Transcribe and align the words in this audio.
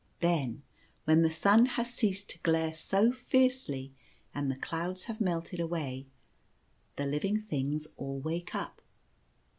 Then, 0.19 0.63
when 1.05 1.21
the 1.21 1.29
sun 1.29 1.67
has 1.77 1.93
ceased 1.93 2.31
to 2.31 2.39
glare 2.39 2.73
so 2.73 3.11
fiercely 3.11 3.93
and 4.33 4.49
the 4.49 4.55
clouds 4.55 5.03
have 5.03 5.21
melted 5.21 5.59
away, 5.59 6.07
the 6.95 7.05
living 7.05 7.43
things 7.43 7.87
all 7.97 8.17
wake 8.19 8.55
up. 8.55 8.81